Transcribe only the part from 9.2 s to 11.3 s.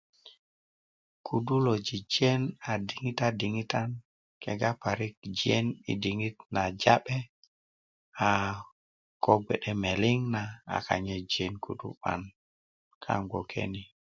ko gbe'de meliŋ na a gbe'de a